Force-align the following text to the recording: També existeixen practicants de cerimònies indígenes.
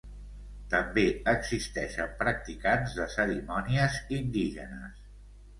També 0.71 1.03
existeixen 1.33 2.15
practicants 2.23 2.97
de 3.01 3.07
cerimònies 3.17 4.01
indígenes. 4.21 5.09